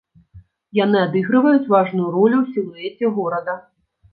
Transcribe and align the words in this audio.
Яны 0.77 0.97
адыгрываюць 1.07 1.67
важную 1.75 2.09
ролю 2.17 2.37
ў 2.41 2.45
сілуэце 2.57 3.15
горада. 3.19 3.53